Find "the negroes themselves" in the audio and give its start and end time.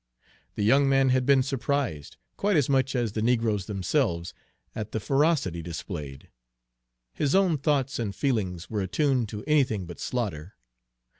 3.11-4.33